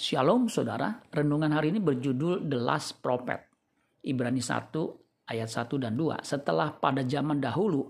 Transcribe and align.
Shalom 0.00 0.48
saudara, 0.48 0.96
renungan 1.12 1.52
hari 1.52 1.76
ini 1.76 1.80
berjudul 1.84 2.48
The 2.48 2.56
Last 2.56 3.04
Prophet. 3.04 3.36
Ibrani 4.00 4.40
1 4.40 4.72
ayat 5.28 5.44
1 5.52 5.76
dan 5.76 5.92
2. 5.92 6.24
Setelah 6.24 6.72
pada 6.72 7.04
zaman 7.04 7.36
dahulu 7.36 7.84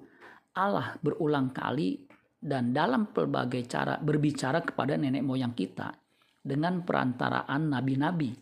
Allah 0.58 0.98
berulang 0.98 1.54
kali 1.54 2.02
dan 2.34 2.74
dalam 2.74 3.14
pelbagai 3.14 3.62
cara 3.70 3.94
berbicara 4.02 4.58
kepada 4.66 4.98
nenek 4.98 5.22
moyang 5.22 5.54
kita 5.54 5.94
dengan 6.42 6.82
perantaraan 6.82 7.70
nabi-nabi. 7.70 8.34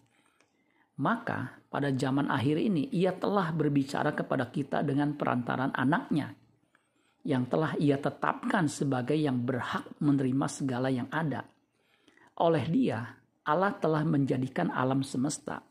Maka 1.04 1.60
pada 1.68 1.92
zaman 1.92 2.32
akhir 2.32 2.56
ini 2.56 2.88
ia 2.88 3.12
telah 3.12 3.52
berbicara 3.52 4.16
kepada 4.16 4.48
kita 4.48 4.80
dengan 4.80 5.12
perantaran 5.12 5.76
anaknya 5.76 6.32
yang 7.20 7.44
telah 7.44 7.76
ia 7.76 8.00
tetapkan 8.00 8.64
sebagai 8.64 9.20
yang 9.20 9.44
berhak 9.44 9.84
menerima 10.00 10.46
segala 10.48 10.88
yang 10.88 11.12
ada. 11.12 11.44
Oleh 12.40 12.64
dia, 12.72 13.17
Allah 13.48 13.72
telah 13.80 14.04
menjadikan 14.04 14.68
alam 14.68 15.00
semesta. 15.00 15.64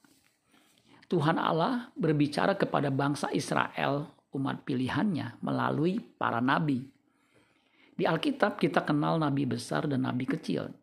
Tuhan 1.05 1.38
Allah 1.38 1.93
berbicara 1.93 2.57
kepada 2.57 2.89
bangsa 2.89 3.29
Israel, 3.29 4.09
umat 4.33 4.65
pilihannya, 4.65 5.38
melalui 5.45 6.02
para 6.17 6.41
nabi. 6.41 6.81
Di 7.93 8.09
Alkitab 8.09 8.57
kita 8.57 8.81
kenal 8.81 9.21
nabi 9.21 9.45
besar 9.45 9.85
dan 9.85 10.09
nabi 10.09 10.25
kecil. 10.25 10.73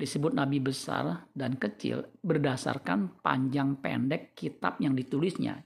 Disebut 0.00 0.32
nabi 0.32 0.56
besar 0.56 1.28
dan 1.36 1.60
kecil 1.60 2.08
berdasarkan 2.24 3.20
panjang 3.20 3.76
pendek 3.76 4.32
kitab 4.32 4.80
yang 4.80 4.96
ditulisnya. 4.96 5.60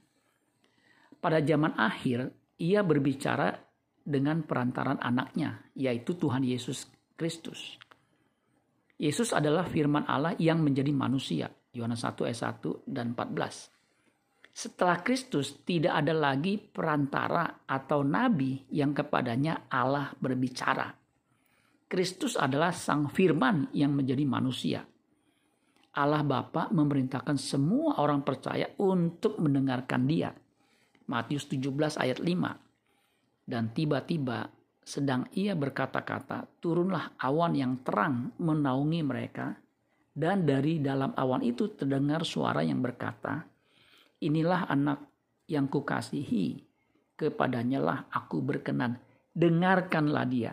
Pada 1.23 1.39
zaman 1.39 1.79
akhir, 1.79 2.35
ia 2.59 2.83
berbicara 2.83 3.55
dengan 4.03 4.43
perantaran 4.43 4.99
anaknya, 4.99 5.63
yaitu 5.79 6.19
Tuhan 6.19 6.43
Yesus 6.43 6.91
Kristus. 7.15 7.79
Yesus 9.03 9.35
adalah 9.35 9.67
firman 9.67 10.07
Allah 10.07 10.39
yang 10.39 10.63
menjadi 10.63 10.95
manusia. 10.95 11.51
Yohanes 11.75 12.07
1 12.07 12.23
ayat 12.23 12.63
1 12.63 12.87
dan 12.87 13.19
14. 13.19 14.55
Setelah 14.55 15.03
Kristus 15.03 15.59
tidak 15.67 15.99
ada 15.99 16.15
lagi 16.15 16.55
perantara 16.61 17.67
atau 17.67 18.07
nabi 18.07 18.63
yang 18.71 18.95
kepadanya 18.95 19.67
Allah 19.67 20.15
berbicara. 20.15 20.95
Kristus 21.91 22.39
adalah 22.39 22.71
sang 22.71 23.11
firman 23.11 23.75
yang 23.75 23.91
menjadi 23.91 24.23
manusia. 24.23 24.87
Allah 25.99 26.23
Bapa 26.23 26.71
memerintahkan 26.71 27.37
semua 27.37 27.99
orang 27.99 28.23
percaya 28.23 28.71
untuk 28.79 29.43
mendengarkan 29.43 30.07
dia. 30.07 30.31
Matius 31.11 31.51
17 31.51 31.99
ayat 31.99 32.23
5. 32.23 33.51
Dan 33.51 33.75
tiba-tiba 33.75 34.47
sedang 34.83 35.31
ia 35.39 35.55
berkata-kata, 35.55 36.47
turunlah 36.59 37.15
awan 37.23 37.55
yang 37.55 37.81
terang 37.87 38.35
menaungi 38.39 39.01
mereka, 39.07 39.55
dan 40.13 40.45
dari 40.45 40.83
dalam 40.83 41.15
awan 41.17 41.41
itu 41.41 41.73
terdengar 41.73 42.27
suara 42.27 42.61
yang 42.61 42.83
berkata, 42.83 43.47
inilah 44.21 44.69
anak 44.69 45.01
yang 45.49 45.71
kukasihi, 45.71 46.61
kepadanya 47.17 47.81
lah 47.81 47.99
aku 48.11 48.43
berkenan, 48.43 48.99
dengarkanlah 49.33 50.27
dia. 50.27 50.53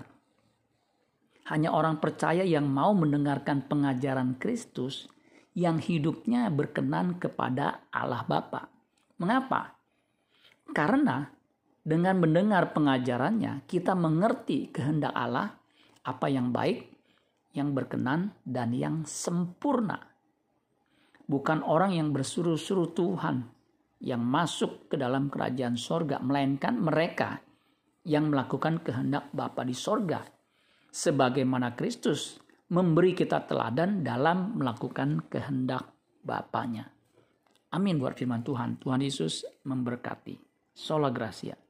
Hanya 1.49 1.73
orang 1.73 1.97
percaya 1.97 2.45
yang 2.45 2.69
mau 2.69 2.93
mendengarkan 2.93 3.65
pengajaran 3.65 4.37
Kristus 4.37 5.09
yang 5.57 5.81
hidupnya 5.81 6.47
berkenan 6.53 7.17
kepada 7.17 7.89
Allah 7.89 8.21
Bapa. 8.21 8.69
Mengapa? 9.17 9.73
Karena 10.69 11.38
dengan 11.83 12.19
mendengar 12.19 12.75
pengajarannya, 12.75 13.63
kita 13.65 13.95
mengerti 13.95 14.69
kehendak 14.69 15.15
Allah, 15.15 15.55
apa 16.03 16.27
yang 16.27 16.51
baik, 16.51 16.85
yang 17.55 17.71
berkenan, 17.71 18.35
dan 18.43 18.75
yang 18.75 19.07
sempurna. 19.07 19.97
Bukan 21.29 21.61
orang 21.61 21.93
yang 21.93 22.09
bersuruh-suruh 22.11 22.91
Tuhan 22.97 23.47
yang 23.99 24.23
masuk 24.23 24.91
ke 24.91 24.95
dalam 24.95 25.27
kerajaan 25.27 25.75
sorga, 25.75 26.19
melainkan 26.23 26.79
mereka 26.79 27.43
yang 28.07 28.31
melakukan 28.31 28.79
kehendak 28.79 29.27
Bapa 29.35 29.67
di 29.67 29.75
sorga. 29.75 30.23
Sebagaimana 30.89 31.77
Kristus 31.77 32.39
memberi 32.71 33.13
kita 33.13 33.45
teladan 33.45 34.01
dalam 34.01 34.57
melakukan 34.57 35.29
kehendak 35.29 35.93
Bapaknya. 36.19 36.89
Amin 37.69 38.01
buat 38.01 38.17
firman 38.17 38.41
Tuhan. 38.41 38.81
Tuhan 38.81 39.01
Yesus 39.05 39.45
memberkati. 39.63 40.35
Sola 40.73 41.13
Gracia. 41.13 41.68